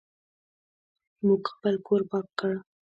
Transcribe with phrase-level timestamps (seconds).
[1.25, 2.53] موږ خپل کور پاک کړ.